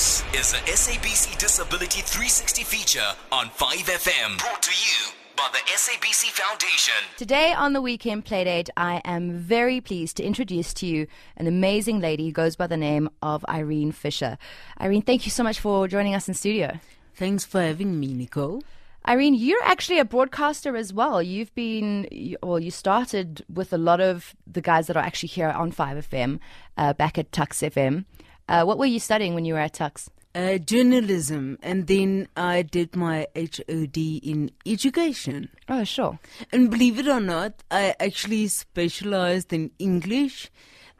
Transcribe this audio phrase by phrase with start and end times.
[0.00, 4.38] This is a SABC Disability 360 feature on 5FM.
[4.38, 6.94] Brought to you by the SABC Foundation.
[7.18, 12.00] Today on the Weekend Playdate, I am very pleased to introduce to you an amazing
[12.00, 14.38] lady who goes by the name of Irene Fischer.
[14.80, 16.78] Irene, thank you so much for joining us in studio.
[17.14, 18.62] Thanks for having me, Nicole.
[19.06, 21.22] Irene, you're actually a broadcaster as well.
[21.22, 25.28] You've been, you- well, you started with a lot of the guys that are actually
[25.28, 26.40] here on 5FM,
[26.78, 28.06] uh, back at Tuks FM.
[28.50, 30.10] Uh, what were you studying when you were at Tuks?
[30.34, 35.50] Uh, journalism, and then I did my HOD in education.
[35.68, 36.18] Oh, sure.
[36.50, 40.50] And believe it or not, I actually specialized in English,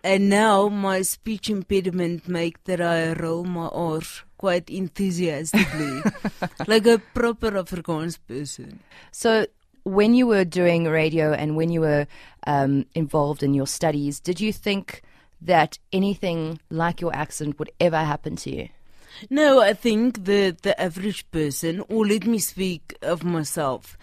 [0.05, 4.00] and now my speech impediment make that I roll my R
[4.38, 6.02] quite enthusiastically,
[6.69, 8.78] like a proper Afrikaans person.
[9.10, 9.46] So,
[9.82, 12.06] when you were doing radio and when you were
[12.46, 15.02] um, involved in your studies, did you think
[15.40, 18.68] that anything like your accident would ever happen to you?
[19.28, 23.98] No, I think that the average person, or let me speak of myself,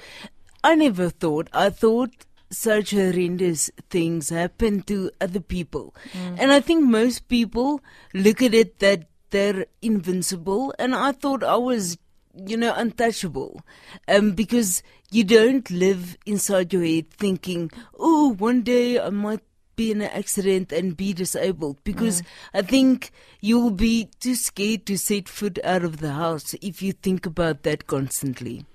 [0.63, 1.49] I never thought.
[1.53, 7.81] I thought such horrendous things happen to other people, and I think most people
[8.13, 11.97] look at it that they're invincible, and I thought I was,
[12.33, 13.61] you know, untouchable,
[14.07, 19.41] um, because you don't live inside your head thinking, oh, one day I might
[19.77, 22.21] be in an accident and be disabled because
[22.53, 26.91] I think you'll be too scared to set foot out of the house if you
[26.91, 28.65] think about that constantly.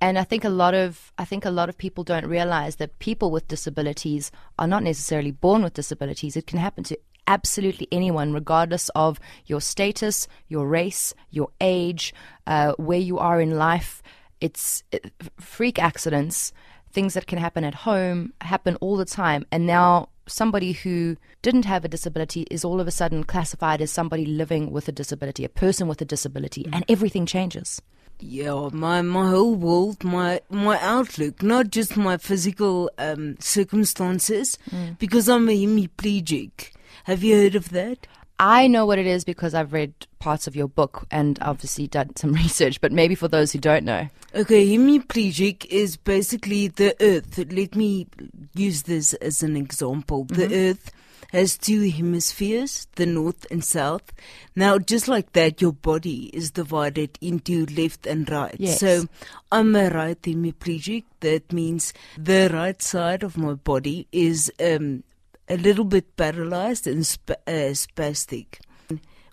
[0.00, 2.98] And I think a lot of I think a lot of people don't realize that
[2.98, 6.36] people with disabilities are not necessarily born with disabilities.
[6.36, 12.12] It can happen to absolutely anyone, regardless of your status, your race, your age,
[12.46, 14.02] uh, where you are in life.
[14.40, 16.52] It's it, freak accidents,
[16.90, 19.46] things that can happen at home, happen all the time.
[19.52, 23.90] And now somebody who didn't have a disability is all of a sudden classified as
[23.90, 27.80] somebody living with a disability, a person with a disability, and everything changes.
[28.20, 34.58] Yeah, my my whole world, my my outlook, not just my physical um, circumstances,
[34.98, 36.70] because I'm a hemiplegic.
[37.04, 38.06] Have you heard of that?
[38.42, 42.16] I know what it is because I've read parts of your book and obviously done
[42.16, 44.08] some research, but maybe for those who don't know.
[44.34, 47.38] Okay, hemiplegic is basically the earth.
[47.38, 48.08] Let me
[48.52, 50.24] use this as an example.
[50.24, 50.90] The earth
[51.30, 54.12] has two hemispheres, the north and south.
[54.56, 58.56] Now, just like that, your body is divided into left and right.
[58.58, 58.80] Yes.
[58.80, 59.06] So,
[59.52, 61.04] I'm a right hemiplegic.
[61.20, 65.04] That means the right side of my body is um,
[65.52, 68.58] a little bit paralyzed and sp- uh, spastic.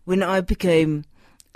[0.03, 1.05] When I became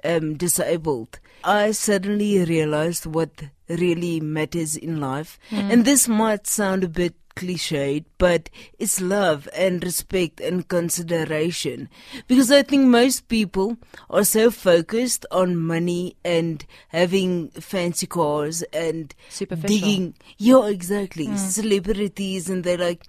[0.04, 5.40] um, disabled, I suddenly realized what really matters in life.
[5.52, 11.90] And this might sound a bit cliched, but it's love and respect and consideration.
[12.28, 13.78] Because I think most people
[14.10, 19.68] are so focused on money and having fancy cars and Superficial.
[19.68, 20.14] digging.
[20.38, 21.36] Yeah, exactly.
[21.36, 23.04] Celebrities, and they're like,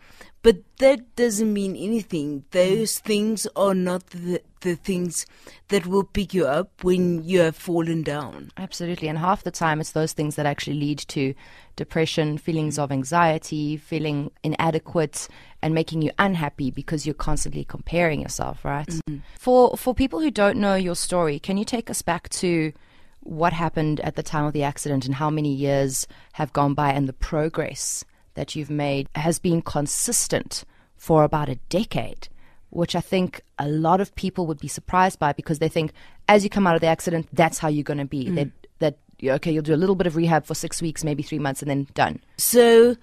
[0.45, 2.45] but that doesn't mean anything.
[2.51, 5.25] Those things are not the, the things
[5.69, 8.51] that will pick you up when you have fallen down.
[8.59, 9.09] Absolutely.
[9.09, 11.33] And half the time, it's those things that actually lead to
[11.77, 15.29] depression, feelings of anxiety, feeling inadequate,
[15.63, 18.87] and making you unhappy because you're constantly comparing yourself, right?
[18.87, 19.21] Mm-hmm.
[19.39, 22.75] For, for people who don't know your story, can you take us back to
[23.21, 26.93] what happened at the time of the accident and how many years have gone by
[26.93, 28.05] and the progress
[28.35, 30.65] that you've made has been consistent
[30.97, 32.29] for about a decade?
[32.75, 35.93] which I think a lot of people would be surprised by because they think
[36.29, 38.29] as you come out of the accident, that's how you're going to be.
[38.31, 38.51] That
[38.81, 41.63] that okay, you'll do a little bit of rehab for six weeks, maybe three months,
[41.63, 42.21] and then done.
[42.37, 42.97] So,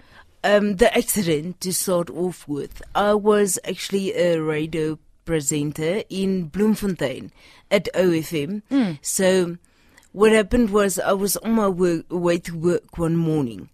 [0.44, 7.32] um, the accident to start off with, I was actually a radio presenter in Bloemfontein
[7.70, 8.62] at OFM.
[9.00, 9.56] So,
[10.12, 13.70] what happened was I was on my work, way to work one morning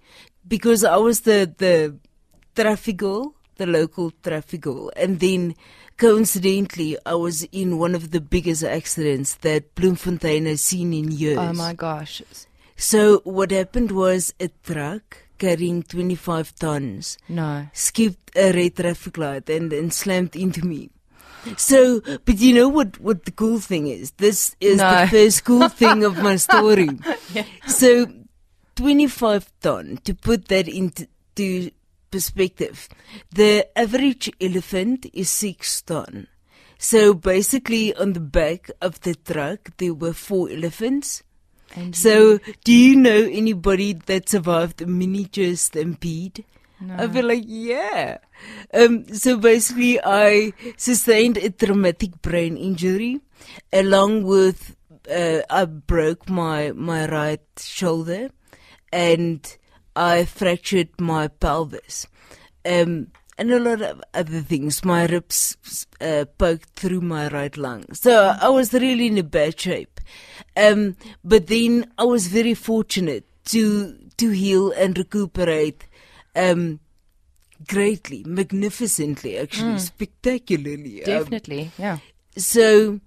[0.47, 1.99] because I was the the
[2.55, 5.55] traffic girl, the local traffic girl, and then
[5.97, 11.39] coincidentally I was in one of the biggest accidents that Bloemfontein has seen in years.
[11.39, 12.23] Oh my gosh!
[12.77, 19.49] So what happened was a truck carrying 25 tons No, skipped a red traffic light
[19.51, 20.91] and, and slammed into me.
[21.57, 24.11] So, but you know what, what the cool thing is?
[24.13, 25.01] This is No.
[25.03, 26.89] the first cool thing of my story.
[27.67, 28.07] So,
[28.77, 31.07] 25 ton, to put that into
[31.37, 31.71] to
[32.11, 32.89] perspective,
[33.33, 36.27] the average elephant is 6 ton.
[36.79, 41.23] So basically on the back of the truck there were four elephants.
[41.75, 46.45] and So, do you know anybody that survived a miniature stampede?
[46.97, 48.19] I feel like, yeah.
[48.73, 53.21] Um, so basically, I sustained a traumatic brain injury
[53.73, 54.77] along with
[55.11, 58.31] uh, I broke my my right shoulder,
[58.93, 59.57] and
[59.97, 62.07] I fractured my pelvis,
[62.65, 64.85] um, and a lot of other things.
[64.85, 65.57] My ribs
[66.01, 70.01] uh, poked through my right lung, so I was really in a bad shape.
[70.57, 75.85] Um, but then I was very fortunate to to heal and recuperate.
[76.39, 76.81] Um,
[77.67, 81.05] greatly, magnificently, actually, spectacularly.
[81.05, 81.99] Um, Definitely, yeah.
[82.37, 83.01] so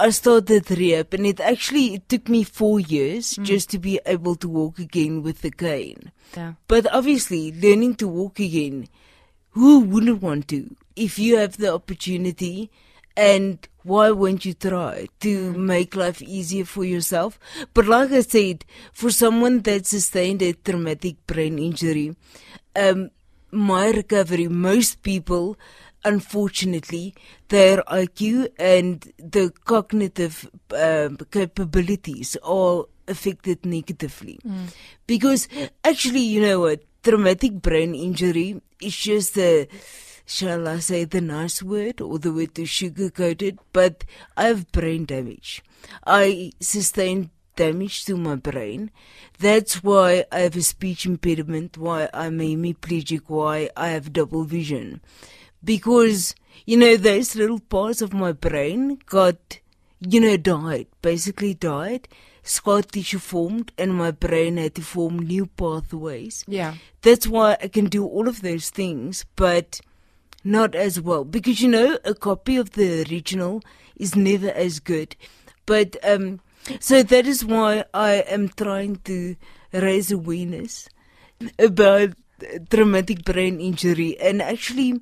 [0.00, 4.00] I started the rehab, and it actually it took me four years just to be
[4.06, 6.10] able to walk again with the cane.
[6.36, 6.54] Yeah.
[6.68, 8.88] But obviously, learning to walk again,
[9.50, 10.74] who wouldn't want to?
[10.96, 12.70] If you have the opportunity,
[13.20, 17.38] and why won't you try to make life easier for yourself?
[17.74, 18.64] But like I said,
[18.94, 22.16] for someone that sustained a traumatic brain injury,
[22.74, 23.10] um,
[23.50, 25.58] my recovery, most people,
[26.02, 27.14] unfortunately,
[27.48, 34.38] their IQ and the cognitive um, capabilities are affected negatively.
[35.06, 35.46] Because
[35.84, 36.80] actually, you know what?
[37.02, 39.68] Traumatic brain injury is just a,
[40.30, 44.04] shall I say the nice word or the word to sugarcoat it, but
[44.36, 45.62] I have brain damage.
[46.06, 48.92] I sustained damage to my brain.
[49.40, 55.00] That's why I have a speech impediment, why I'm hemiplegic, why I have double vision.
[55.64, 59.58] Because, you know, those little parts of my brain got,
[59.98, 62.06] you know, died, basically died.
[62.44, 66.44] Scar tissue formed and my brain had to form new pathways.
[66.46, 66.74] Yeah.
[67.02, 69.80] That's why I can do all of those things, but
[70.44, 71.24] not as well.
[71.24, 73.62] Because you know, a copy of the original
[73.96, 75.16] is never as good.
[75.66, 76.40] But um
[76.78, 79.36] so that is why I am trying to
[79.72, 80.88] raise awareness
[81.58, 82.10] about
[82.70, 85.00] traumatic brain injury and actually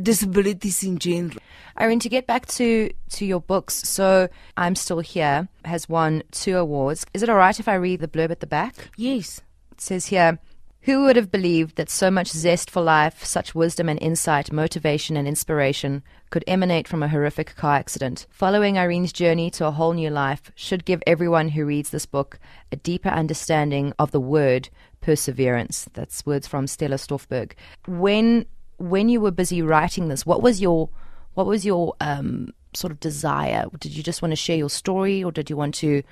[0.00, 1.38] disabilities in general.
[1.80, 6.56] Irene, to get back to, to your books, so I'm Still Here has won two
[6.56, 7.04] awards.
[7.14, 8.90] Is it all right if I read the blurb at the back?
[8.96, 9.40] Yes.
[9.72, 10.38] It says here
[10.84, 15.16] Who would have believed that so much zest for life, such wisdom and insight, motivation
[15.16, 18.26] and inspiration could emanate from a horrific car accident?
[18.28, 22.38] Following Irene's journey to a whole new life should give everyone who reads this book
[22.70, 24.68] a deeper understanding of the word
[25.00, 25.88] perseverance.
[25.94, 27.52] That's words from Stella Stoffberg.
[27.86, 28.44] When
[28.76, 30.90] when you were busy writing this, what was your
[31.32, 33.64] what was your um, sort of desire?
[33.80, 36.02] Did you just want to share your story, or did you want to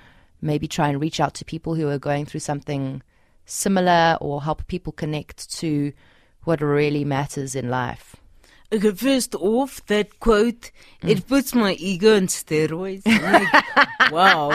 [0.41, 3.03] maybe try and reach out to people who are going through something
[3.45, 5.93] similar, or help people connect to
[6.45, 8.17] what really matters in life?
[8.73, 10.71] Okay, first off, that quote,
[11.03, 13.07] it puts my ego on steroids.
[13.07, 14.51] Like, wow,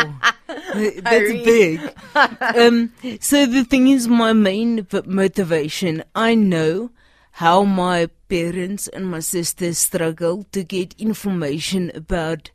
[0.47, 1.93] that's big.
[2.15, 6.89] Um, so the thing is, my main motivation, I know
[7.33, 12.49] how my parents and my sisters struggled to get information about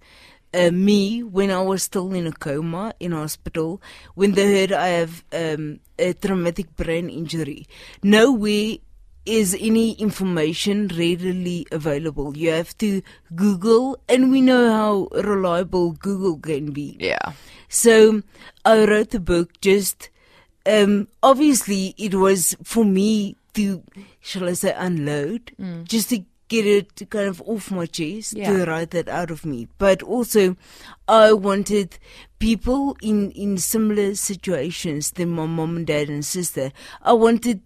[0.55, 3.81] uh, me when I was still in a coma in hospital,
[4.15, 7.67] when they heard I have um, a traumatic brain injury.
[8.03, 8.77] Nowhere
[9.25, 12.37] is any information readily available.
[12.37, 13.03] You have to
[13.35, 16.97] Google, and we know how reliable Google can be.
[16.99, 17.33] Yeah.
[17.69, 18.23] So
[18.65, 20.11] I wrote the book just
[20.65, 23.83] um obviously it was for me to
[24.21, 25.53] shall I say unload
[25.85, 28.53] just to get it kind of off my chest Yeah.
[28.53, 29.69] to write that out of me.
[29.79, 30.57] But also
[31.09, 31.99] I wanted
[32.39, 36.73] people in in similar situations than my mom and dad and sister.
[37.01, 37.63] I wanted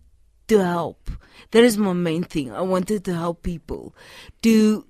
[0.48, 1.10] to help.
[1.50, 2.52] That is my main thing.
[2.52, 3.94] I wanted to help people
[4.42, 4.84] to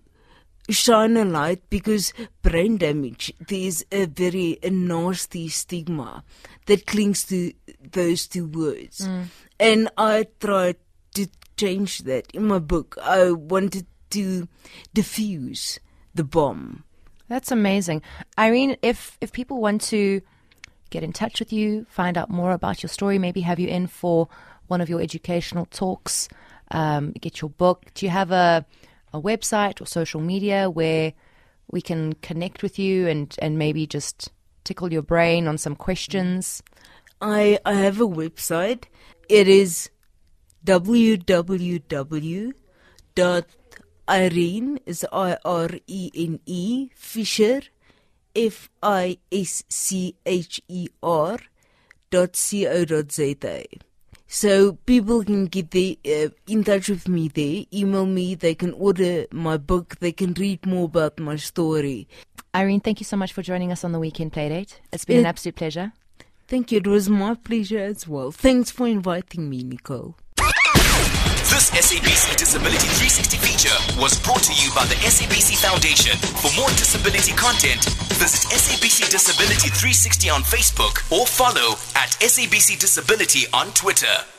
[0.68, 6.24] shine a light because brain damage there's a very a nasty stigma
[6.66, 7.52] that clings to
[7.92, 9.26] those two words mm.
[9.60, 10.76] and i tried
[11.14, 14.48] to change that in my book i wanted to
[14.94, 15.78] diffuse
[16.14, 16.84] the bomb
[17.28, 18.02] That's amazing.
[18.38, 20.20] Irene, if if people want to
[20.90, 23.88] get in touch with you, find out more about your story, maybe have you in
[23.88, 24.28] for
[24.68, 26.28] one of your educational talks,
[26.70, 27.86] um, get your book.
[27.94, 28.64] Do you have a
[29.12, 31.12] a website or social media where
[31.70, 34.30] we can connect with you and, and maybe just
[34.64, 36.62] tickle your brain on some questions?
[37.20, 38.84] i i have a website
[39.28, 39.88] it is
[40.66, 42.52] www
[43.14, 43.44] dot
[44.08, 47.62] irene is i r e n e fischer
[48.34, 51.38] f i s c h e r
[52.10, 53.34] dot co dot za
[54.28, 58.72] so people can get the, uh, in touch with me there email me they can
[58.74, 62.08] order my book they can read more about my story
[62.54, 64.76] Irene, thank you so much for joining us on the Weekend Playdate.
[64.90, 65.92] It's been an absolute pleasure.
[66.48, 70.16] thank you it was my pleasure as well thanks for inviting me nicole
[71.56, 76.12] This SABC Disability 360 feature was brought to you by the SABC Foundation.
[76.36, 77.82] For more disability content,
[78.20, 84.35] Visit SABC Disability 360 on Facebook or follow at SABC Disability on Twitter.